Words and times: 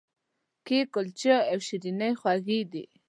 کیک، 0.65 0.87
کلچې 0.93 1.35
او 1.51 1.57
شیریني 1.67 2.11
خوږې 2.19 2.59
دي. 2.71 2.83